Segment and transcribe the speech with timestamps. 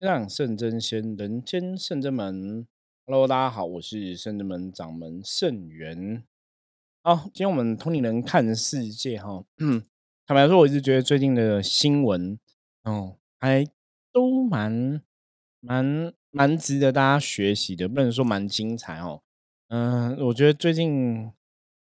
[0.00, 2.64] 让圣真仙，人间圣真门。
[3.04, 6.22] Hello，大家好，我是圣真门掌门圣元。
[7.02, 9.44] 好，今天我们通灵人看世界哈。
[10.24, 12.38] 坦白说，我一直觉得最近的新闻
[12.84, 13.66] 哦，还
[14.12, 15.02] 都蛮
[15.58, 19.22] 蛮蛮值得大家学习的，不能说蛮精彩哦。
[19.66, 21.32] 嗯，我觉得最近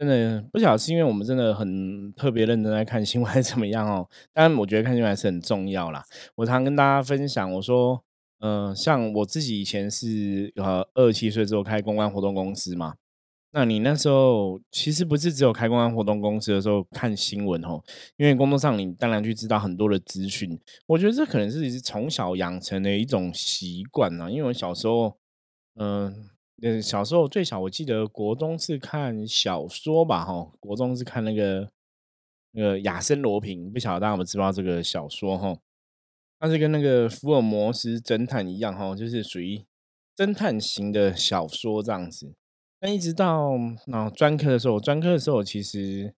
[0.02, 4.08] 真的不晓得是因为我们真的很特别认真在看新闻，还是怎么样哦。
[4.32, 6.04] 但，我觉得看新闻还是很重要啦。
[6.34, 8.02] 我常跟大家分享，我说。
[8.44, 12.94] 嗯，像我自己以前是呃二十七岁之后开公关活动公司嘛，
[13.52, 17.80] 那你那时候其实不是只有开公关活动公司的时候看新闻哦，
[18.16, 20.58] 因为工作上你当然去知道很多的资讯，
[20.88, 24.28] 我觉得这可能是从小养成的一种习惯呢。
[24.28, 25.16] 因为我小时候，
[25.76, 26.28] 嗯，
[26.64, 31.68] 嗯小时候最小我记得国中是看小说吧，哈，国中是看那个
[32.52, 35.56] 那个亚森罗平，不晓得大家有没有知道这个小说哈。
[36.38, 39.64] 它是跟那个福尔摩斯侦探一样哈，就是属于
[40.16, 42.32] 侦探型的小说这样子。
[42.80, 43.52] 那一直到
[43.86, 46.14] 那专科的时候，专科的时候其实，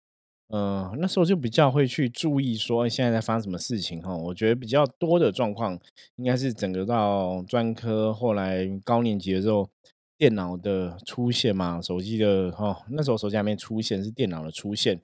[0.48, 4.16] 呃，那时候就比较会去注意说现在在发生什么事情哈。
[4.16, 5.78] 我觉得比较多的状况
[6.16, 9.69] 应该是整个到专科，后来高年级的时候，
[10.16, 15.00] 电脑的出现嘛，手机的哈，那时候手机还没出现，是电脑的出现，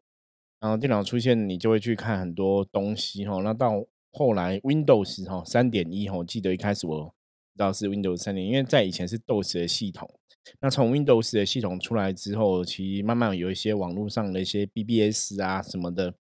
[0.60, 3.40] 然后电脑出现，你就会去看很多东西哈。
[3.42, 7.14] 那到后来 Windows 哈三点一哈，我记得一开始我
[7.54, 10.08] 知道是 Windows 三点，因为在以前是 DOS 的系统。
[10.60, 16.14] 那从 Windows 的系统出来之后，其实慢慢有一些网络上的一些 BBS 啊什么的，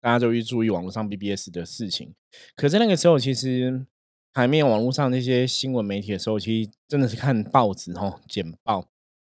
[0.00, 2.14] 大家就去注意网络上 BBS 的事情。
[2.56, 3.86] 可是那个时候，其实
[4.34, 8.88] 海面网络上那些新闻媒体的时候，其实真的是看报纸哈，简报。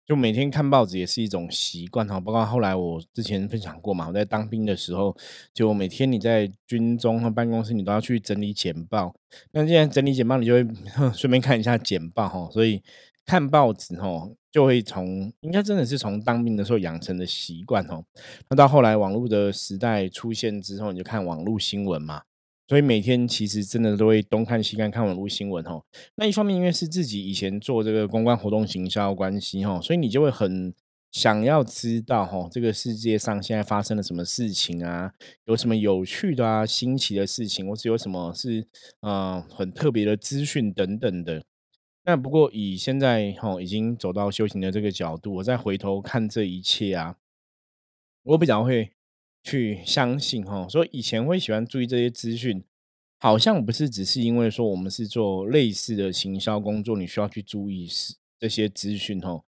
[0.05, 5.15] 就每天看报纸也是一种习惯哈，包括后来我之前分享过嘛，我在当兵的时候，
[5.53, 9.15] 就每天你在军中和办公室，你都要去整理简报。
[9.51, 10.67] 那既然整理简报，你就会
[11.15, 12.83] 顺便看一下简报哈，所以
[13.25, 18.03] 看报纸哈，就会从应该真的是从当兵的时候养成的习惯哦。
[18.49, 22.23] 那到后来网络的时代出现之后，你就看网络新闻嘛。
[22.73, 25.79] 所以每天其实真的都会东看西看，看网络新闻哈。
[26.15, 30.73] 那一方面，因为是自己以前做这个公关活动行销关系哈，所以你就会很
[31.11, 35.13] 想要知道哈，这个世界上现在发生了什么事情啊？
[35.45, 38.67] 有什么有趣的啊、新奇的事情，或是有什么是
[39.01, 41.43] 呃很特别的资讯等等的。
[42.05, 47.17] 那不过以现在哈已经走到修行的这个角度，我再回头看这一切啊，
[48.23, 48.93] 我比较会。
[49.43, 52.63] 去相信哈，所以以前会喜欢注意这些资讯，
[53.19, 59.43] 好像不是只是因为说我们是做类似的行销工作，你需要去注意是这些资讯哈。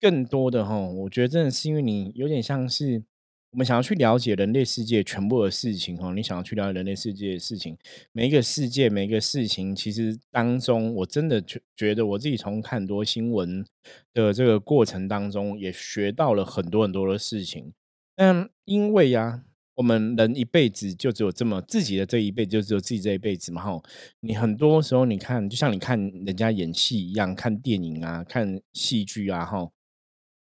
[0.00, 3.02] 更多的哈，我觉得真的是因为你有点像是
[3.50, 7.76] 我们想要去了解人类世界全部的事情哈，你想要去了解人类世界的事情，
[8.12, 13.64] 每一个世界每一个事情，其实当中我真的觉觉得我自己从看多新闻
[14.12, 17.72] 的这个过程当中，也学到了很多很多的事情。
[18.18, 19.44] 嗯，因为呀，
[19.76, 23.62] 我们人一辈子就只有这么自己的这一辈子，就只有自己这一辈子嘛。
[23.62, 23.80] 哈，
[24.18, 25.96] 你很多时候你看，就像你看
[26.26, 29.70] 人家演戏一样，看电影啊，看戏剧啊，哈，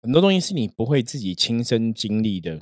[0.02, 2.62] 很多东西是你不会自己亲身经历的。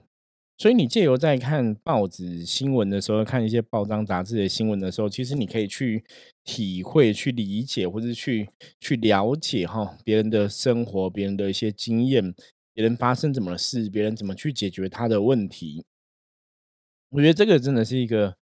[0.57, 6.03] 所以你借由在看报纸新闻的时候，看一些报章杂志的新闻的时候，其实你可以去
[6.43, 12.33] 体会、去理解，或者去去了解哈别人的生活、别人的一些经验。
[12.73, 15.85] 别人发生怎么事，别人怎么去解决他的问题？
[17.09, 18.35] 我觉得这个真的是一个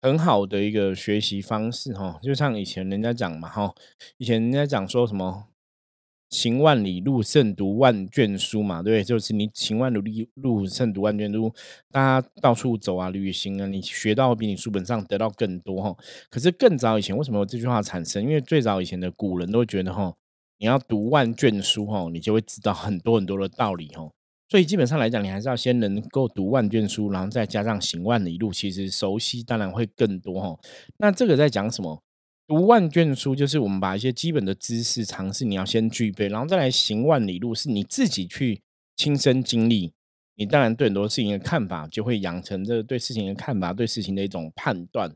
[0.00, 2.18] 很好的一个学习方式哈。
[2.22, 3.74] 就像以前人家讲嘛哈，
[4.16, 5.48] 以前人家讲说什么
[6.30, 9.04] “行万里路，胜读万卷书”嘛，对不对？
[9.04, 11.54] 就是你行万里路，胜读万卷书。
[11.90, 15.94] 大家到处走啊，旅行啊，你学到比你书本上得到更多哈。
[16.30, 18.22] 可是更早以前，为什么有这句话产生？
[18.22, 20.16] 因为最早以前的古人都觉得哈。
[20.58, 24.12] 你要读万卷书哦，你就会知道很多很多的道理哦。
[24.48, 30.58] 所以基本上来讲，你还是要先能够读万卷书，然后再加上行万里路，其实熟悉当然会更多哈。
[30.98, 32.00] 那这个在讲什么？
[32.46, 38.62] 读万卷书就是我们把一些基本的知识、常识你要先具备，然后再来行万里路，是你自己去
[38.96, 39.92] 亲身经历。
[40.36, 45.12] 你当然对很多事情的看法就会养成这个对事情的看法，对事情的一种判断。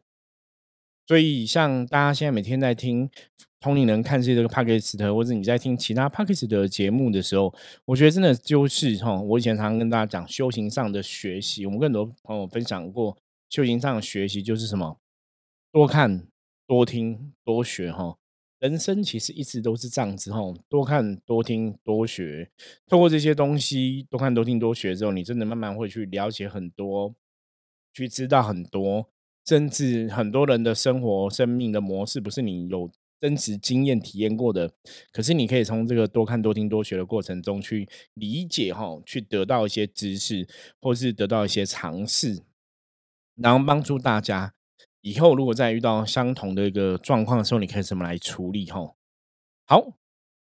[1.07, 3.09] 所以，像大家现在每天在听
[3.61, 7.55] 同龄人看这个帕克斯特，或者你在听其他帕克斯的节目的时候，
[7.85, 13.17] 我觉得真的就是哈，我以前常常跟大家讲修行上的学习，我们跟很多朋友分享过，
[13.51, 14.99] 修行上的学习就是什么，
[15.71, 16.27] 多看、
[16.67, 18.17] 多听、多学哈。
[18.61, 22.51] 人生其实一直都是这样子哈，多看、多听、多学，
[22.87, 27.15] 透过这些东西，多看、多听、多学之后，你真的慢慢会去了解很多，
[27.93, 29.11] 去知道很多。
[29.47, 32.89] 甚至很多人的生活、生命的模式，不是你有
[33.21, 34.73] 真实经验体验过的。
[35.13, 40.49] 可是你可以从这个多看、多听、多学的过程中去理解哈，去得到一些知识，
[40.81, 42.43] 或是得到一些尝试，
[43.37, 44.55] 然后帮助大家
[45.03, 48.95] 以后如果再遇到相同的一个状况的时候，你可以怎么来处理哈？
[49.67, 49.93] 好，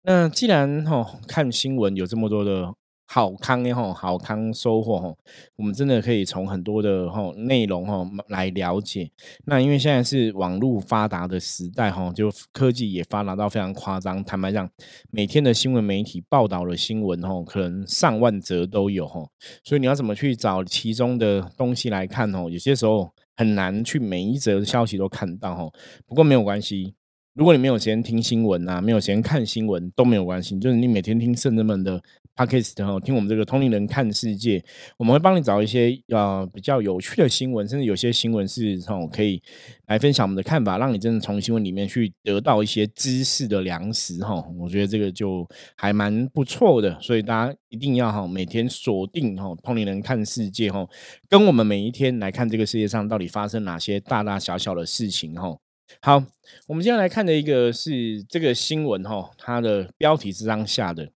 [0.03, 2.75] 那既然哈看新闻有这么多的。
[3.09, 5.17] 好康的吼，好康收获吼，
[5.57, 9.11] 我们真的可以从很多的吼内容吼来了解。
[9.45, 14.23] 那因为现在是网络发达的时代吼，就科技也发达到非常夸张。
[14.25, 14.69] 坦白讲，
[15.11, 19.31] 每天的新闻媒体报道的新闻吼，可能上万则都有吼。
[19.63, 22.51] 所以你要怎么去找其中的东西来看吼？
[22.51, 25.73] 有些时候很难去每一则消息都看到吼。
[26.07, 26.95] 不过没有关系。
[27.37, 32.03] 如果你没有时间听新闻啊，没有时间看新闻都没有关系，就是你每天听圣人们的
[32.35, 34.65] podcast 哈，听我们这个通灵人看世界，
[34.97, 39.43] 我们会帮你找一些呃比较有趣的新闻，甚至有些新闻是哦可以
[39.87, 44.43] 来分享我们的看法，让你真的从新闻里面去得到一些知识的粮食哈。
[44.59, 45.47] 我觉得这个就
[45.77, 50.89] 还蛮不错的，所以大家一定要哈每天锁定哈通灵人看世界哈，
[51.29, 55.55] 跟我们每一天来看这个世界上到底发生哪些大大小小的事情哈。
[56.01, 56.23] 好，
[56.67, 61.11] 我们接下来看的一个是这个新闻哈，它的标题是这样下的：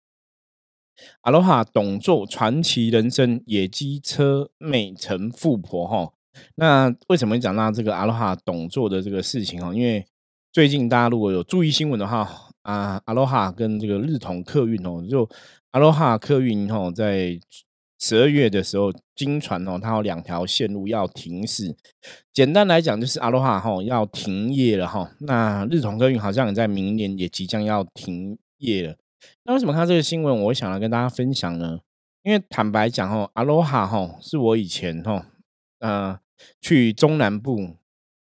[1.21, 6.13] 阿罗哈董座传奇人生，野鸡车美成富婆哈。
[6.56, 9.74] 那为什么讲到这个阿罗哈董座的这个事情哈？
[9.74, 10.06] 因为
[10.51, 12.30] 最近大家如果有注意新闻的话
[12.62, 15.30] 啊，阿罗哈跟这个日统客运哦，就
[15.71, 17.39] 阿罗哈客运哈在。
[18.00, 21.75] 十二月的时候，经传哦，它有两条线路要停驶。
[22.31, 25.12] 简单来讲，就是阿罗哈哈要停业了哈。
[25.19, 28.96] 那日统客运好像也在明年也即将要停业了。
[29.44, 31.80] 那为什么看这个新闻，我想来跟大家分享呢？
[32.24, 35.25] 因为坦白讲哦，阿罗哈哈是我以前哈
[35.80, 36.18] 呃
[36.62, 37.75] 去中南部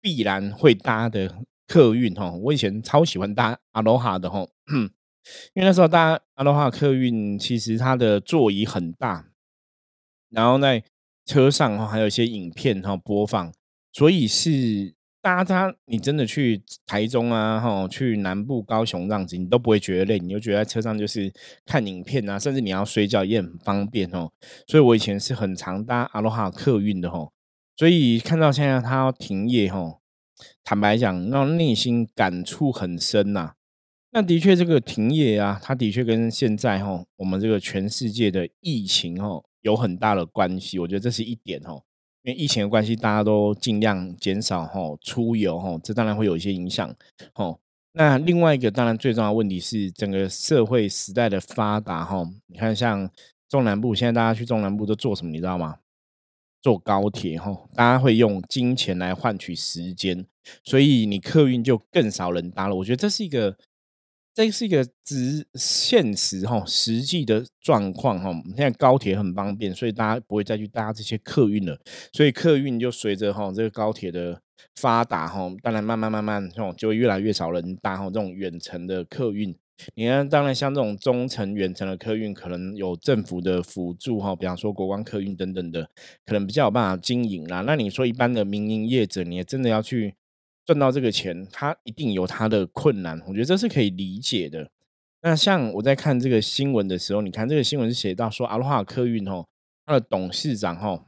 [0.02, 2.32] 必然会搭的客运哈。
[2.32, 4.48] 我以前超喜欢搭阿罗哈的哈，
[5.54, 9.29] 因为那时候搭阿罗哈客运，其实它的座椅很大。
[10.30, 10.84] 然后在
[11.26, 13.52] 车上哈，还有一些影片哈播放，
[13.92, 21.32] 所以是大家你真的去台中啊哈，去南部高雄这样子，你都不会觉得累，你就觉得在车上就是
[21.66, 24.32] 看影片啊，甚至你要睡觉也很方便哦。
[24.66, 27.30] 所以我以前是很常搭阿罗哈客运的哈，
[27.76, 30.00] 所以看到现在它要停业哈，
[30.64, 33.54] 坦白讲，让内心感触很深呐。
[34.12, 39.44] 那的确这个停业啊，它的确跟现在哈我们这个全世界的疫情哈。
[39.62, 41.84] 有很大的关系，我觉得这是一点哦，
[42.24, 46.96] 因为疫情的关系，大家都尽量减少哈出游哈，这当然会有一些影响
[47.36, 47.60] 哦。
[47.94, 53.10] 那另外一个当然最重要的问题是整个社会时代的发达哈，你看像
[53.50, 55.78] 中南部，现在大家去中南部都做什么，你知道吗？
[56.62, 60.26] 坐高铁哈，大家会用金钱来换取时间，
[60.64, 62.76] 所以你客运就更少人搭了。
[62.76, 63.58] 我觉得这是一个。
[64.40, 68.32] 这是一个直现实哈，实际的状况哈。
[68.56, 71.78] 现在高铁很方便，所以大家不会再去搭这些客运了。
[72.14, 74.40] 所以客运就随着哈这个高铁的
[74.78, 79.54] 发达哈，当然慢慢慢慢哦，就会越来越少人搭哈这种远程的客运。
[79.96, 85.90] 你看，当然像这种中程、远程的客运，可能有政府的辅助哈，比方说国光客运等等的，
[86.26, 87.60] 可能比较有办法经营啦。
[87.68, 90.16] 那你说一般的民营业者，你也真的要去。
[90.70, 94.70] 赚到这个钱，他一定有他的困难，我觉得这是可以理解的。
[95.24, 99.48] 那像我在看这个新闻的时候，你看这个新闻是写到说，阿罗哈客运哦，
[99.88, 101.08] 它的董事长哦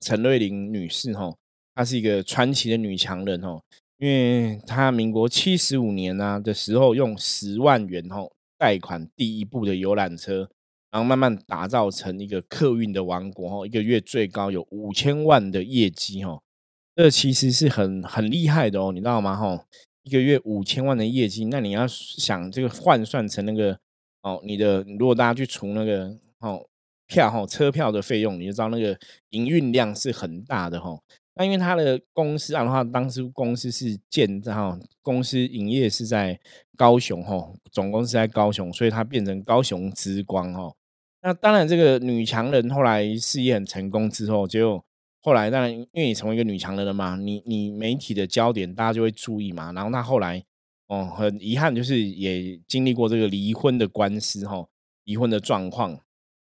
[0.00, 1.36] 陈瑞玲女士哦，
[1.74, 3.60] 她是一个传奇的女强人哦，
[3.98, 10.48] 因为她民国七十五年啊的时候，用十万元哦贷款第一部的游览车，
[10.90, 16.42] 然后慢慢打造成一个客运的王国哦，一个月最高有五千万的业绩哦。
[16.98, 19.36] 这其实是很很厉害的哦，你知道吗？
[19.36, 19.64] 哈，
[20.02, 23.78] 一个月五千万的业绩，那你要想这个换算成那个
[24.22, 26.66] 哦，你的如果大家去除那个哦
[27.06, 28.98] 票哈车票的费用，你就知道那个
[29.30, 30.98] 营运量是很大的哈。
[31.36, 36.40] 那因为他的公司啊的话，当时公司是建哈公司营业是在
[36.76, 40.74] 高雄哈，总公司在高雄，所以它变成高雄之光哈。
[41.22, 44.82] 那当然，这个女强人后来事业很成功之后就。
[45.28, 49.72] 后来当然，因为你成为一个女强人了嘛，你你媒体的焦点大家就会注意嘛。
[49.72, 50.42] 然后她后来，
[50.86, 54.66] 哦，很遗憾就是也经历过这个离婚的官司哈，
[55.04, 56.00] 离婚的状况。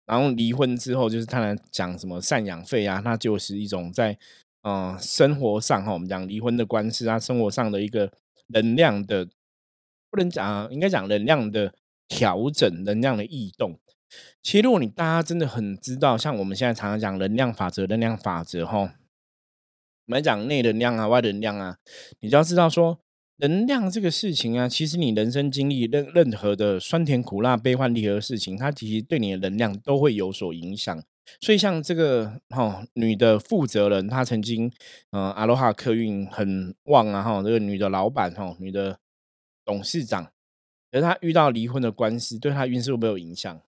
[0.04, 4.18] 然后离婚之后，就是他来讲什么赡养费啊，那就是一种在
[4.61, 8.12] 嗯生活上哈，我们讲离婚的官司啊，生活上的一个
[8.49, 9.26] 能量的，
[10.11, 11.73] 不能讲，啊应该讲能量的
[12.09, 13.80] 调整，能量的异动。
[14.42, 18.88] 其实，如果你大家真的很知道，像我们现在常常讲能量法则，能量法则哈，我
[20.06, 21.78] 们讲内能量啊、外能量啊，
[22.20, 23.00] 你就要知道说，
[23.38, 31.02] 能量这个事情啊，其实你人生经历任任何的酸甜苦辣、悲欢离合的事情，它其实对你的能量都会有所影响。
[31.40, 34.70] 所以像这个哈女的负责人，她曾经
[35.10, 39.00] 呃阿罗哈客运很旺啊哈，这个女的老板哈，女的
[39.64, 40.26] 董事长，
[40.92, 43.60] 可是她遇到离婚的官司，对她运势会不会有影响？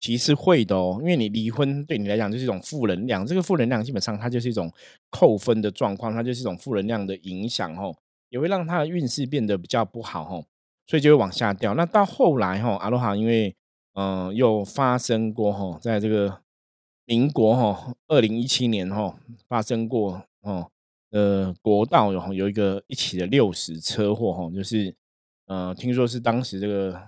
[0.00, 4.72] 其实会的哦，因为你离婚对你来讲就是一种负能量，这个负能量基本上它就是一种
[5.10, 7.94] 扣分的状况，它就是一种负能量的影响哦，
[8.30, 10.46] 也会让他的运势变得比较不好哦，
[10.86, 11.74] 所以就会往下掉。
[11.74, 13.54] 那到后来哈，阿罗哈因为
[13.92, 16.40] 嗯又发生过哈，在这个
[17.04, 19.14] 民国哈二零一七年哈
[19.48, 20.70] 发生过哦，
[21.10, 24.96] 呃国道有有一个一起的六十车祸哈，就是
[25.44, 26.98] 呃听说是当时这个。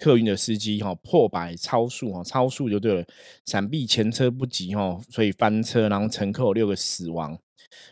[0.00, 3.04] 客运的司机哈破百超速哈超速就对了，
[3.44, 7.38] 闪避前车不及哈，所以翻车，然后乘客有六个死亡。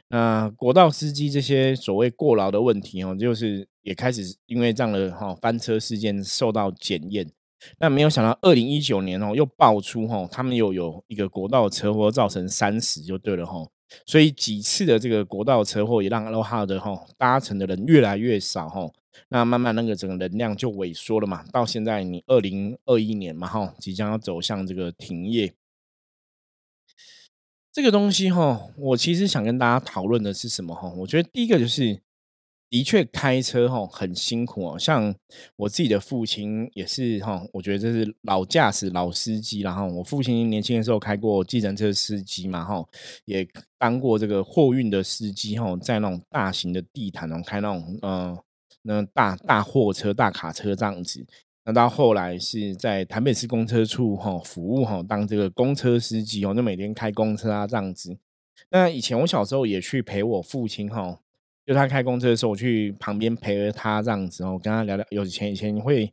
[0.08, 7.30] 那国道司机这些所谓过劳的问题哦，就是也开始因为这样的哈翻车事件受到检验。
[7.78, 13.62] 那没有想到二零一九年哦又爆出哈他们又有一个国道车祸造成三死就对了哈，
[14.06, 18.88] 所以几次的这个国道车祸也让阿罗哈的哈搭乘的人越来越少哈。
[19.28, 25.54] 那慢慢那个整个能量就萎缩了嘛，到现在你二零二一年嘛哈，即将要走向这个停业，
[27.72, 30.88] 这个东西哈，我其实想跟大家讨论的是什么哈？
[30.90, 32.00] 我觉得第一个就是，
[32.70, 35.14] 的确开车哈很辛苦哦，像
[35.56, 42.84] 我自己的父亲也是哈，我觉得这是老驾驶老司机，然后我父亲年轻的时候开过计程车司机嘛哈，
[43.24, 43.46] 也
[43.78, 48.38] 当过这个货运的司机哈，在那种大型的地毯上开那种嗯。
[48.88, 51.22] 那大大货车、大卡车这样子，
[51.66, 58.16] 那到后来是在台北市公车处哈服务哈，当这个公车司机哦，就每天开公车啊这样子。
[58.70, 61.18] 那以前我小时候也去陪我父亲哈，
[61.66, 65.04] 就他开公车的时候，我去旁边陪着他这样子哦，跟他聊聊。
[65.10, 66.10] 有前以前会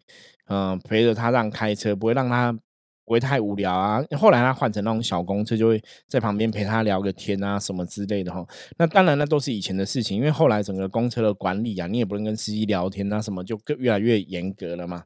[0.49, 2.59] 嗯陪着他让开车，不会让他。
[3.05, 4.03] 不会太无聊啊！
[4.17, 8.45] 后来他换成那种小公车，就会在旁边陪他聊个天啊，什么之类的哈。
[8.77, 15.03] 那当然，那都是以前的事情，因为后来整个公车的管理啊，你也不能跟司机聊天啊，什么就更越来越严格了嘛。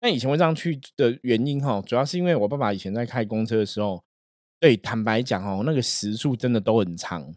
[0.00, 4.02] 那以前会这样去的原因哈，主要是因为我爸爸以前在开公车的时候，
[4.58, 7.34] 对，坦白讲哦，那个时速真的都很长。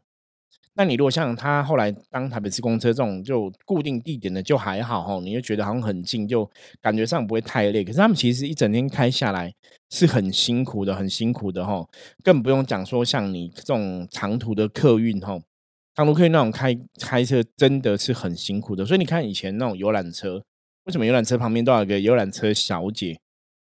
[0.78, 6.48] 那你如果像他后来当台北市公车这种就固定地点的就还好哈，你就觉得好像很近，就
[6.80, 7.84] 感觉上不会太累。
[7.84, 9.52] 可是他们其实一整天开下来
[9.90, 11.84] 是很辛苦的，很辛苦的哈。
[12.24, 15.42] 更不用讲说像你这种长途的客运哈，
[15.96, 18.86] 长途客运那种开开车真的是很辛苦的。
[18.86, 20.44] 所以你看以前那种游览车，
[20.84, 23.18] 为什么游览车旁边都有个游览车小姐？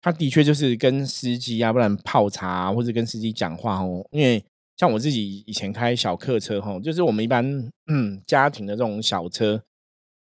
[0.02, 4.44] 她的确就是跟司机啊，不然泡茶或者跟司机讲话哦，因为。
[4.78, 9.62] 像我自己以前开小客车哈，就是我们一般嗯家庭的这种小车。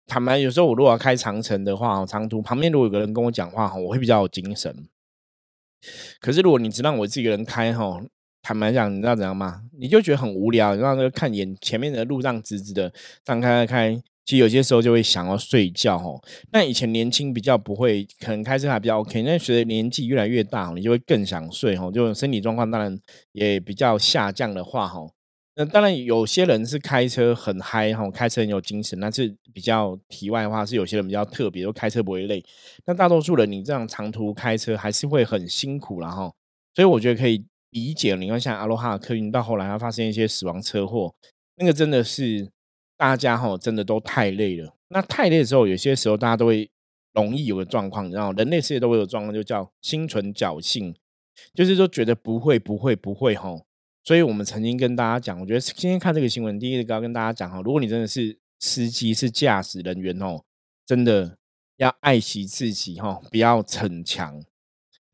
[0.07, 4.89] 坦白有时候我如果要开长城的话，长途旁边如果有个人跟我讲话哈，我会比较有精神。
[6.21, 8.01] 可是如果你只让我自己一个人开哈，
[8.41, 9.65] 坦白讲，你知道怎样吗？
[9.77, 12.89] 你就觉得很无聊，你那个看眼前面的路上直直的
[13.25, 14.03] 这样开开开。
[14.27, 16.21] 其实有些时候就会想要睡觉哦。
[16.51, 19.23] 那以前年轻比较不会，可能开车还比较 OK。
[19.23, 21.93] 那随着年纪越来越大，你就会更想睡哦。
[21.95, 22.99] 就身体状况当然
[23.31, 24.99] 也比较下降的话哈。
[25.55, 30.67] 那当然有些人是开车很嗨哈，开车很有精神，那是比较题外话。
[30.67, 32.45] 是有些人比较特别，就开车不会累。
[32.85, 36.33] 那大多数人你这样长途开车还是会很辛苦了哈。
[36.75, 38.17] 所以我觉得可以理解。
[38.17, 41.15] 你看像阿罗哈客运到后来它发生一些死亡车祸，
[41.59, 42.49] 那个真的是。
[42.97, 44.75] 大家哈真的都太累了。
[44.89, 46.71] 那太累的时候，有些时候大家都会
[47.13, 50.95] 容易有个状况，然后人类世界都会有状况，就叫心存侥幸，
[51.53, 53.61] 就是说觉得不会不会不会哈。
[54.05, 60.43] 所以我们曾经跟大家讲，我觉得今天看这个新闻，第一个要跟大家讲哈，如果你真的是司机是驾驶人员哦，
[60.87, 61.37] 真的
[61.79, 64.43] 要爱惜自己哈，不要逞强。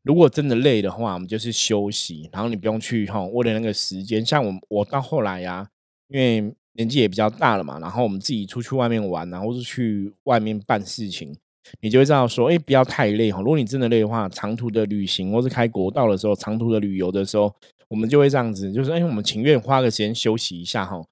[0.03, 4.23] 如果真的累的话，我们就是休息，然后你不用去哈，为了那个时间。
[4.23, 5.69] 像我我到后来呀，
[6.07, 6.55] 因为。
[6.73, 11.35] 年纪也比较大了嘛，然后我们自己出去外面玩，然后是去外面办事情，
[11.81, 13.39] 你就会知道说，哎，不要太累哈。
[13.39, 17.53] 如果你真的累的话，长途的旅行或是开国道的时候，长途的旅游的时候，
[17.87, 21.05] 我们就会这样子，就是哎，我们情愿花个时间休息一下哈，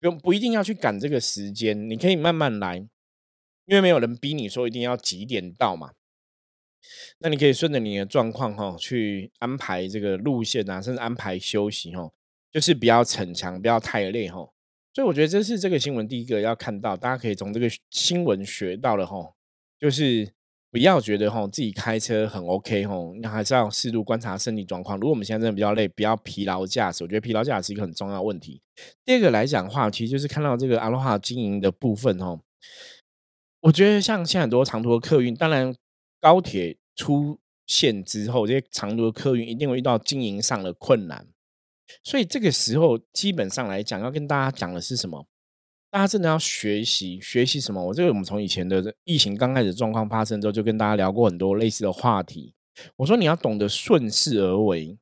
[0.00, 2.76] 不不一定要去赶这个时间，你可以慢慢来，
[3.66, 5.92] 因为没有人逼你说一定要几点到嘛。
[7.18, 12.12] 那你可以顺着你的状况哈，去安排这个路线啊，甚至安排休息哈，
[12.52, 14.46] 就是不要逞强，不要太累哈。
[14.96, 19.30] 所以我觉得这是这个新闻第一个要看到，大家可以从这个新闻学到了哈，
[19.78, 20.26] 就是
[20.70, 24.98] 不要觉得哈自己开车很 OK 吼，那还是要适度观察身体状况。
[24.98, 27.04] 如果我们现在真的比较累，不要疲劳驾驶。
[27.04, 28.62] 我觉得疲劳驾驶是一个很重要的问题。
[29.04, 32.40] 第二个来讲的话，其实就是看到这个阿罗哈经营的部分哦。
[33.60, 35.76] 我觉得像现在很多长途的客运，当然
[36.22, 41.26] 高铁出现之后，这些长途的客运一定会遇到经营上的困难。
[42.02, 45.26] 所以这个时候，基本上来讲，要跟大家讲的是什么？
[45.90, 47.82] 大家真的要学习学习什么？
[47.82, 52.54] 我这个我们从以前的疫情刚开始状况发生之后，就跟大家聊过很多类似的话题。
[52.96, 54.98] 我说你要懂得顺势而为，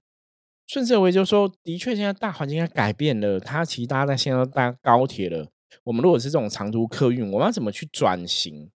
[0.67, 5.49] 顺势而为就是说，的确现在大环境在改变了，它其实大家在现在都搭高铁了。
[5.83, 8.71] 我们如果是这种长途客运，我们要怎么去转型？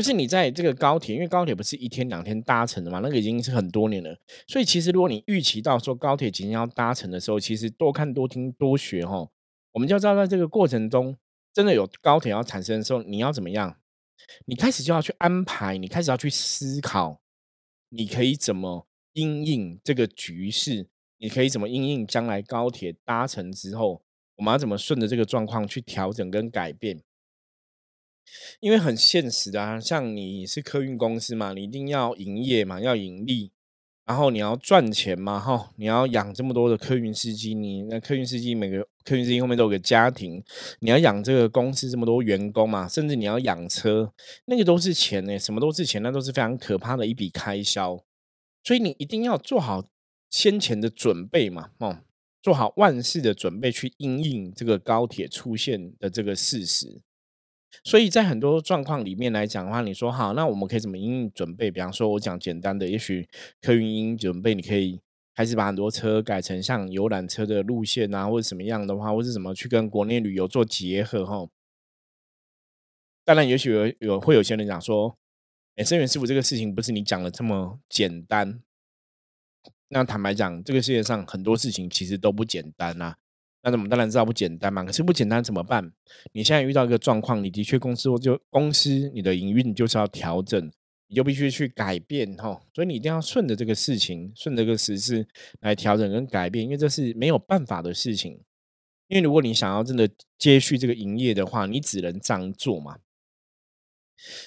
[0.00, 4.16] 就是你在这个高铁，因为高铁不是一天两天搭乘的嘛，那个已经是很多年了。
[4.46, 9.28] 所以其实如果你预期到说高铁即将要搭乘的时候，其实多看多听多学哈，
[9.72, 11.14] 我们就要知道在这个过程中，
[11.52, 13.76] 真的有高铁要产生的时候，你要怎么样？
[14.46, 17.20] 你开始就要去安排，你开始要去思考，
[17.90, 20.88] 你可以怎么应应这个局势？
[21.18, 24.02] 你可以怎么应应将来高铁搭乘之后，
[24.36, 27.02] 我们要怎么顺着这个状况去调整跟改变？
[28.60, 33.50] 因为很现实啊，像你是客运公司嘛，你一定要营业嘛，要盈利，
[34.06, 40.42] 然后你要赚钱嘛，哈，你要养这么多的客运司机，你那客运司机每个客运司机后面都有个家庭，
[40.80, 44.12] 你要养这个公司这么多员工嘛，甚至你要养车，
[44.46, 48.02] 那个都是钱呢，什么都是钱，那都是非常可怕的一笔开销，
[48.62, 49.88] 所以你一定要做好
[50.28, 51.98] 先前的准备嘛，哦，
[52.42, 57.00] 做好万事的准备去应应这个高铁出现的这个事实。
[57.84, 61.70] 所以在很多状况里面来讲的话，你说好，那我们可以怎么应准备？
[61.70, 63.28] 比方说，我讲简单的，也许
[63.60, 65.00] 客运应准备，你可以
[65.34, 71.48] 开始把很多车改成像游览车的路线啊，或者什么样的话，或者怎么去跟国内旅游做结合哈。
[73.24, 75.16] 当然，也许有有会有些人讲说，
[75.76, 78.60] 哎，生源师傅这个事情不是你讲的这么简单。
[79.88, 83.16] 那坦白讲，这个世界上很多事情其实都不简单呐。
[83.62, 85.92] 那我们当然知道不简单嘛，可是不简单怎么办？
[86.32, 90.70] 你现在遇到一个状况，你的确公司或就公司你的营运就是要调整，
[91.08, 95.26] 你就必须去改变哈，所以你一定要顺着这个事情，顺着这个时事
[95.60, 98.40] 来调整跟改变，因为这是没有办法的事情。
[99.08, 102.98] 因为如果你想要真的接续这个营业的话，你只能这样做嘛。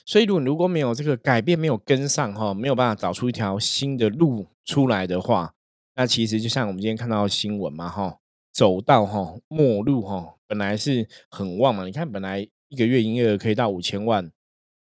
[0.05, 5.53] 所以如果如果没有这个改变，没有跟上哈，没有办法找出一条新的路出来的话，
[5.95, 8.19] 那其实就像我们今天看到新闻嘛哈。
[8.53, 11.85] 走到哈末路哈，本来是很旺嘛。
[11.85, 14.31] 你看，本来一个月营业额可以到五千万，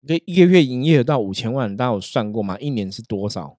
[0.06, 2.60] 这一个月营业额到五千万，大家有算过吗？
[2.60, 3.58] 一年是多少？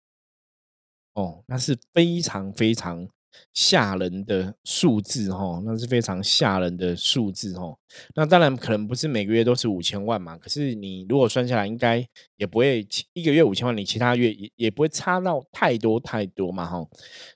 [1.14, 3.08] 哦，那是非常非常
[3.54, 7.74] 吓人的数字哈，那是非常吓人的数字哈。
[8.14, 12.06] 那当然可能不是每个月都是五千万嘛，可是你如果算下来，应该
[12.36, 16.86] 也不会一个月五千万，你其他月也也不会差到太多太多嘛哈。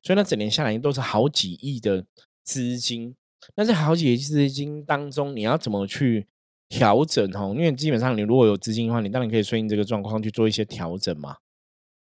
[0.03, 2.05] 所以那整年下来都是好几亿的。
[2.51, 3.15] 资金，
[3.55, 6.27] 那在好几资金当中，你要怎么去
[6.69, 7.55] 调整哦？
[7.55, 11.37] 因为基本上你如果有资金的话，你当然可以顺应这个状况去做一些调整嘛。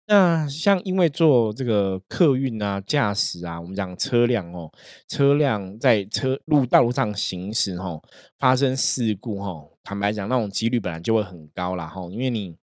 [0.07, 4.71] 那像因为做这个客运啊、驾驶啊，我们讲车辆哦，
[5.07, 7.99] 车辆在车路道路上行驶哦，
[8.37, 12.07] 发生事故哦，坦白讲，那种几率本来就会很高啦哈。
[12.11, 12.55] 因为你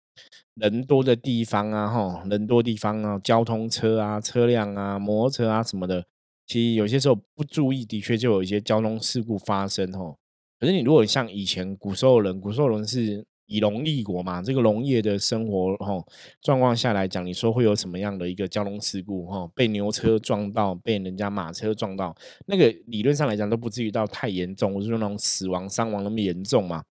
[0.54, 6.06] 人多的地方啊哈，人多地方啊，交通车啊、车辆啊、摩托车啊什么的。
[6.52, 10.18] 其实有些时候不注意，的确就有一些交通事故发生哦。
[10.60, 16.06] 可是你如果像以前古时候人，古时候人是以农立国嘛，这个农业的生活哈
[16.42, 19.50] 状况下来讲，你说会有什么样的一个交通事故哈？
[19.56, 22.14] 被牛车撞到，被人家马车撞到，
[22.48, 26.84] 那个理论上来讲都不至于到太严重，或是说那种死亡伤亡那么严重嘛。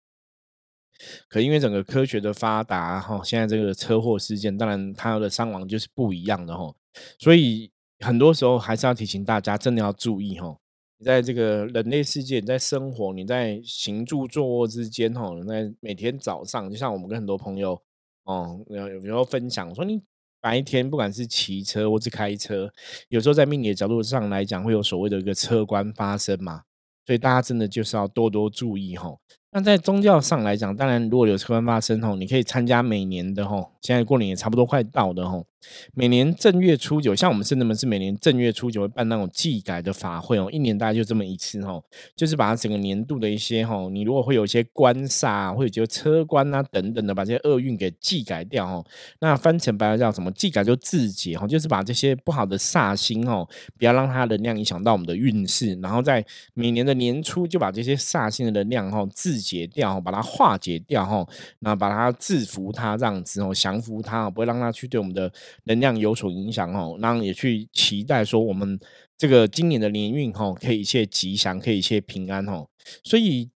[1.27, 6.73] 可因为整个科学的发达哈，现在这个车祸事件，当然它的伤亡就是不一样的哈，
[7.19, 7.69] 所以。
[7.99, 10.57] 很多时候还是要提醒大家，真的要注意哈。
[10.97, 17.81] 你在这个人类世界，你在生活，你在行住坐卧之间哈，在每天早上，就像我们跟很多朋友
[18.25, 20.01] 哦，有时候分享说，你
[20.41, 22.71] 白天不管是骑车或是开车，
[23.07, 26.63] 有时候在命理的角度上来讲，会有所谓的一个车关发生嘛。
[27.05, 29.15] 所以大家真的就是要多多注意哈。
[29.51, 35.45] 那在宗教上来讲，当然如果有车关发生吼，你可以参加每年的吼，现在过年也差不多快到的吼。
[35.93, 41.83] 每年正月初九，像我们圣人们是每年正月初九会办那种祭改的法会哦，一年大概就这么一次哦，
[42.15, 48.85] 就是把它整个年度的一些哦，你如果会有一些官煞，会有些车官啊等等的，把这些厄运给祭改掉哦。
[49.19, 50.31] 那翻成白话叫什么？
[50.31, 61.27] 祭改就自解哦，就是把这些不好的煞星哦，不要让它能量影响到我们的运势，然后在每年的年初就把这些煞星的能量哦自解掉，把它化解掉哈，
[61.59, 65.31] 那把它制服它这样子哦，降服它，不会让它去对我们的。
[65.65, 68.79] 能量有所影响哦，那也去期待说我们
[69.17, 72.67] 这个今年的年运哈，可以一切吉祥，可以一切平安哦，
[73.03, 73.49] 所以。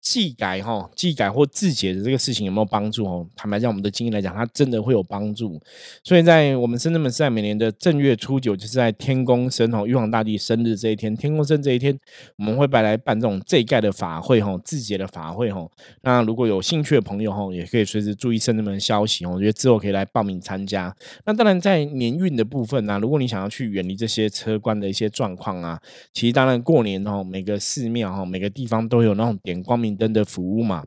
[0.00, 3.26] 技改哈，技改或自解的这个事情有没有帮助哦？
[3.36, 5.60] 坦白讲，我们的经验来讲，它真的会有帮助。
[6.02, 11.98] 所以在我们深圳门是在每年的正月初九，就是在天公生哦，玉皇大帝生日这一天，天公生这一天，
[12.36, 15.68] 我们会拜来办这种这盖的法会哈，自解的法会哈。
[16.02, 19.32] 那如果有兴趣的朋友哈，也可以随时注意深圳门的消息哦。
[19.34, 20.94] 我觉得之后可以来报名参加。
[21.26, 25.78] 那当然，在年运的部分呢，如果你想要去远离这些车关的一些状况啊，
[26.14, 29.97] 其实当然过年哦，每个寺庙哈，每个地方都有那种点光明。
[29.98, 30.84] 灯的服务嘛，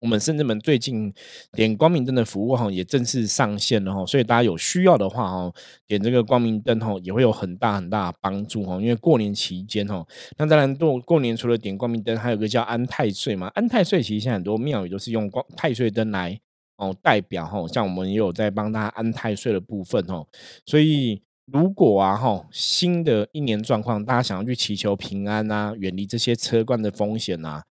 [0.00, 1.12] 我们甚至们最近
[1.52, 5.52] 点光明灯的服务哈，也正式上线了哈，所以大家有需要的话哈，
[5.86, 8.80] 点这个光明灯哈，也会有很大很大的帮助哈。
[8.80, 10.06] 因为过年期间哈，
[10.38, 13.48] 那当然过过年除了点光明灯，还有个叫安太岁嘛。
[13.48, 16.40] 安太岁其实现在很多庙宇都是用光太岁灯来
[16.78, 20.26] 哦代表哈，像我们也有在帮大家安太岁的部分哦。
[20.64, 21.20] 所以
[21.52, 27.62] 如果啊哈，新的一年状况，大家想要去祈求平安啊，远离这些车关的风险啊。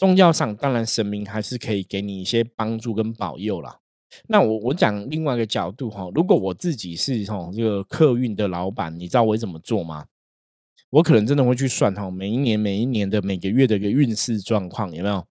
[0.00, 3.80] 宗教上当然神明还是可以给你一些帮助跟保佑啦。
[4.28, 10.06] 那我我讲另外一个角度哈，如果我自己是哈这个客运的老板，你知道我会怎么做吗？
[10.88, 15.22] 我可能真的会去算哈每一年每一年的每个月的一个运势状况有没有？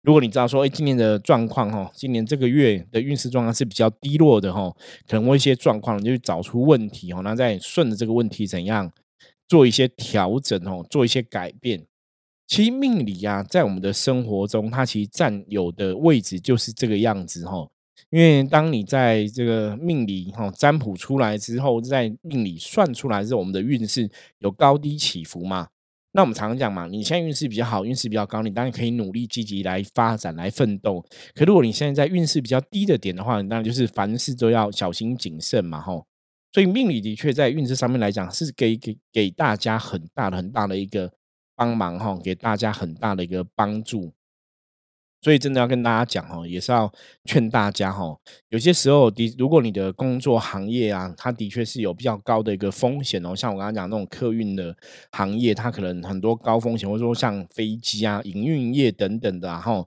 [0.00, 4.74] 如果你知道说哎今年的状况哈，今年这个月的运势状况是比较低落的哈，
[5.06, 8.90] 可能会一些状况，你就找出问题哦，那再顺着这个问题怎样
[9.46, 11.84] 做一些调整哦，做一些改变。
[12.48, 17.68] 其实命理啊，在我们的生活中，它其实占有的位置就是这个样子哈。
[18.08, 25.68] 因为当你在这个命理哈占卜出来之后，在命理算出来之后，我们的运势有高低起伏嘛。
[26.12, 31.04] 那我们常常讲嘛，你现在运势比较好，运势比较高，你当然可以努力积极来发展来奋斗。
[31.34, 36.02] 可如果你现在在运势比较低的点的话，那就是凡事都要小心谨慎嘛哈。
[36.54, 41.12] 所以命理的确在运势上面来讲，是给给给大家很大的很大的一个。
[41.58, 44.12] 帮忙哈，给大家很大的一个帮助，
[45.20, 46.92] 所以真的要跟大家讲哈，也是要
[47.24, 48.16] 劝大家哈，
[48.50, 54.76] 有些时候的，如果你的工作行业啊，它的确是有比较高的一个风险哦，像我刚刚讲那种客运的
[55.10, 59.84] 行业，它可能很多高风险，或者说像飞机啊、营运业等等的哈。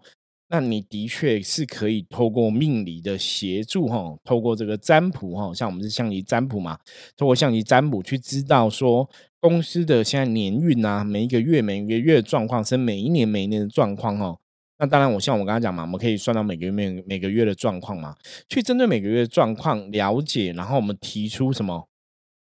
[0.54, 6.78] 那你的确是可以透过命理的协助哈，透过这个占卜哈，像我们是象棋占卜嘛，
[7.16, 9.10] 透过象棋占卜去知道说
[9.42, 14.40] 公司的现在年运啊，每一个月每一个月的状况，甚至每一年每一年的状况哦。
[14.78, 18.16] 那当然，我像我刚刚讲嘛，我们可以算到每个月每每个月的状况嘛，
[18.48, 21.88] 去针对每个月的状况了解，然后我们提出什么？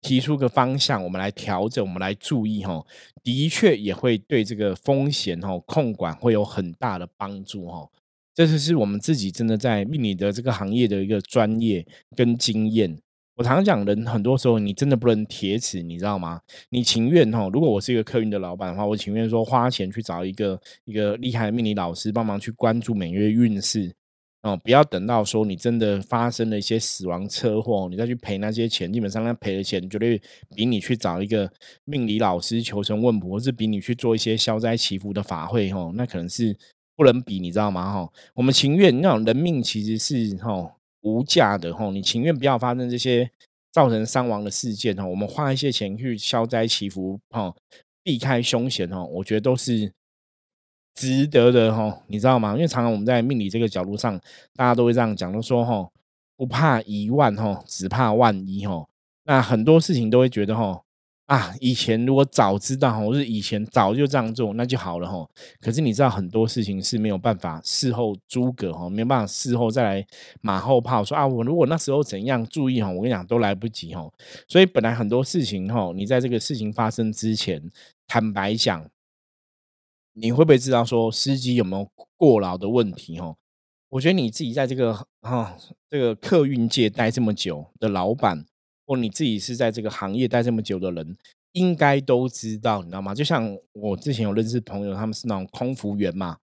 [0.03, 2.85] 提出个方向，我们来调整，我们来注意哈，
[3.25, 7.89] 的确也会对这个风险哈控管会有很大的帮助哈。
[8.33, 12.97] 这就是我们自己真的在命理的这个行业的一个专业跟经验。
[13.37, 16.41] 我常常讲，人很多时候你真的不能铁齿，你知道吗？
[16.71, 23.95] 你情愿哈，如果我是一个客运的老板的话，我情愿说花钱去找一个一个厉害的命理老师帮忙去关注每月运势。
[24.43, 30.19] 哦，不要等到说你真的发生了一些死亡车祸，你再去赔那些钱，基本上那赔的钱绝对
[30.55, 31.51] 比你去找一个
[31.85, 36.57] 命理老师求神问卜，或是比你去做一些消灾祈福的法会，吼，那可能是
[36.97, 37.93] 不能比，你知道吗？
[37.93, 40.71] 哈，我们情愿那种人命其实是吼
[41.07, 43.31] 无价的，吼，你情愿不要发生这些
[43.71, 47.55] 造成伤亡的事件，哈，我们花一些钱去消灾祈福，哈，
[48.03, 49.93] 避开凶险，哈，我觉得都是。
[50.99, 52.55] 值得的哈，你知道吗？
[52.55, 54.19] 因为常常我们在命理这个角度上，
[54.55, 55.87] 大家都会这样讲，都说哈，
[56.39, 58.83] 不怕一万哈，只怕万一哈。
[59.25, 60.81] 那很多事情都会觉得哈，
[61.27, 65.29] 啊，以前如果早知道我，是以前早就这样做，那就好了哈。
[65.61, 70.07] 可是你知道很多事情是没有办法事后诸葛哈，没有办法事后再来
[70.41, 74.11] 马后炮说啊，我如果那时候怎样注意哈，我跟你讲都来不及哈。
[74.49, 77.71] 所以本来很多事情哈，你在这个事情发生之前，
[78.07, 78.89] 坦白讲。
[80.19, 81.87] 你会不会知道说司机有没有
[82.17, 83.21] 过劳的问题？
[83.21, 83.37] 哈，
[83.91, 85.55] 我觉得你自己在这个哈
[85.91, 88.47] 这个客运界待这么久的老板，
[88.87, 91.17] 或你自己是在这个行业待这么久的人，
[91.53, 93.15] 应该都知道，你知道吗？
[93.15, 96.37] 就像我之前有认识朋友，他们是那种空服员嘛，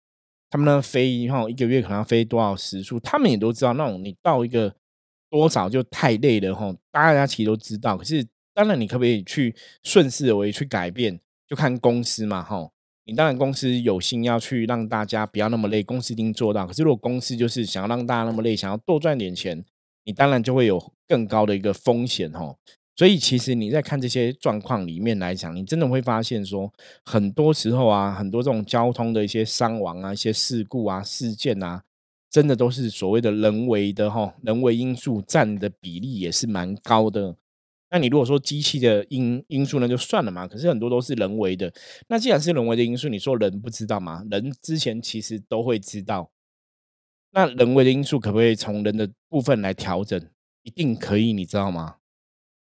[0.50, 4.74] 他们呢飞哈一个月可能要飞多少时数，他们也都知道那种你到一个
[5.30, 6.76] 多少就太累了哈。
[6.92, 12.70] 大家其实都知道，可是当然你可不可以去顺势而为去改变，就看公司嘛哈。
[13.04, 16.68] 你当然公司有心要去让大家不要那么累，公司一定做到。
[16.68, 19.66] 可是如果公司就是想要让大家那么累，想要多赚点钱，
[20.04, 22.56] 你当然就会有更高的一个风险哦。
[22.96, 26.72] 所以其实你在看这些状况里面来讲，你真的会发现说，
[27.04, 31.84] 很多时候啊，很多这种交通的一些伤亡啊、一些事故啊、事件啊，
[32.30, 37.36] 真的都是所谓的人为的哈，人为因素占的比例也是蛮高的。
[37.90, 40.48] 那你如果说机器的因因素呢，就算了嘛。
[40.48, 41.74] 可是很多都是人为的。
[42.08, 44.24] 那既然是人为的因素，你说人不知道吗？
[44.30, 46.30] 人之前其实都会知道。
[47.34, 50.22] 那人为的因素可不可以从人的部分来调整？
[50.64, 51.96] 一定可以，你知道吗？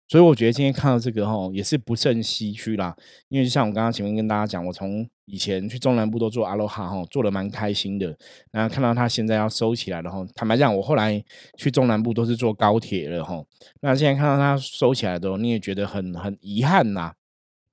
[0.08, 2.94] 所以我觉得今天看到这个吼，也是不胜唏嘘啦。
[3.30, 8.18] 因为就像我刚刚前面跟大家讲，我从以前去中南部都做阿罗哈哈，做的蛮开心的。
[8.52, 11.24] 然后看到他现在要收起来了哈，坦白讲，我后来
[11.58, 13.48] 去中南部都是坐高铁了吼。
[13.80, 17.14] 那现在看到他收起来的，你也觉得很很遗憾呐。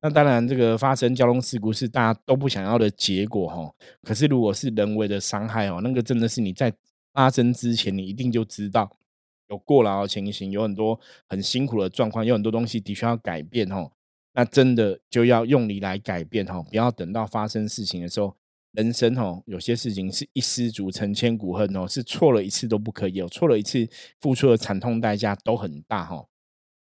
[0.01, 3.75] 那当然，这个发生交通事故是大家都不想要的结果吼。
[4.05, 6.73] 可是如果是人为的伤害哦，那个真的是你在
[7.19, 8.97] 发生之前，你一定就知道。
[9.49, 13.91] 有过劳的情形，有很多很辛苦的状况，有很多东西的确要改变哦。
[14.35, 18.37] 那真的就要用力来改变哦，不要等到发生事情的时候，
[18.71, 23.89] 人生哦，有些事情是一失足成千古恨哦，是错了一次都不可以，哦，错了一次
[24.21, 26.25] 付出的惨痛代价都很大哈。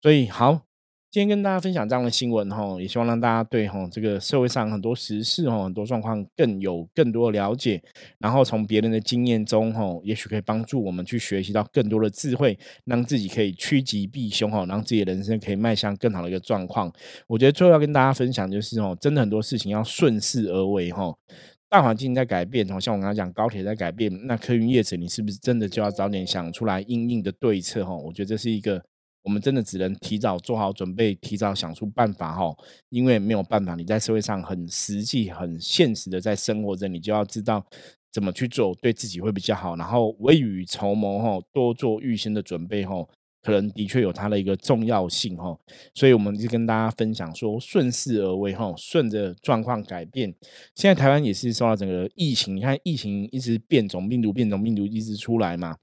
[0.03, 0.66] 所以好。
[1.09, 7.81] 今天跟大家分享这样的新闻哈，也希望让大家对哈这个社会上很多时事哈很多状况更有更多的了解，
[8.19, 16.91] 然后从别人的经验中哈，也许可以帮助我们去学习到更多的智慧，让自己可以趋吉避凶哈，让自己的人生可以迈向更好的一个状况。
[17.25, 21.15] 我觉得最后要跟大家分享就是哦，真的很多事情要顺势而为哈，
[21.69, 27.95] 大环境在改变哦，像我刚刚讲高铁在改变，那客运业者你是不是真的就要早点想出来应应的对策哈？
[27.95, 28.83] 我觉得这是一个。
[29.27, 32.55] 我们真的只能提早做好准备，提早想出办法哈，
[32.87, 37.61] 因为没有办法，你在社会上很实际、很现实的在生活着，你就要知道
[38.09, 39.75] 怎么去做，对自己会比较好。
[39.75, 43.05] 然后未雨绸缪哈，多做预先的准备哈，
[43.41, 45.53] 可能的确有它的一个重要性哈。
[45.93, 50.33] 所以我们就跟大家分享说，顺势而为哈，顺着状况改变。
[50.73, 55.75] 现在台湾也是受到整个疫情，你看疫情一直变种病毒，变种病毒一直出来嘛。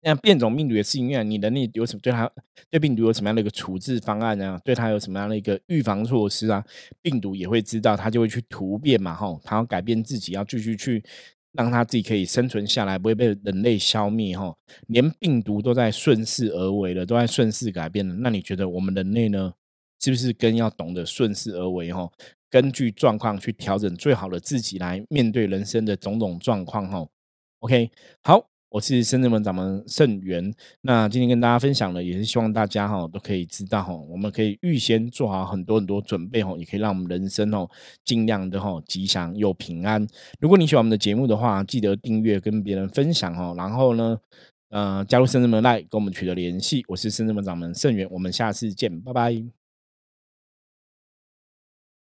[0.00, 2.30] 那变种病毒也是因为你能力有什么对它
[2.70, 4.58] 对病毒有什么样的一个处置方案呢？
[4.64, 6.64] 对它有什么样的一个预防措施啊？
[7.02, 11.02] 病毒也会知道，它就会去突变嘛，吼，它要改变自己，要继续去
[11.52, 14.56] 让它自己可以生存下来，不会被人类消灭，吼。
[14.86, 18.14] 连病毒都在顺势而为了，都在顺势改变了。
[18.14, 19.52] 那你觉得我们人类呢？
[20.00, 22.12] 是不是更要懂得顺势而为，吼？
[22.48, 27.10] 根据状况去调整最好的自己来面对人生的种种状况，吼。
[27.58, 27.90] OK，
[28.22, 28.48] 好。
[28.70, 30.52] 我是深圳门掌门盛元，
[30.82, 37.66] 那今天跟大家分享的也是希望大家哈都可以知道哈，我们可以预先做好很多很多准备哈，也可以让我们人生哦
[38.04, 40.06] 尽量的哈吉祥又平安。
[40.38, 44.18] 如果你喜欢我们的节目的话，记得订阅跟别人分享哦，然后呢，
[44.68, 46.84] 呃，加入深圳门来跟我们取得联系。
[46.88, 49.57] 我是深圳门掌门盛元，我们下次见，拜拜。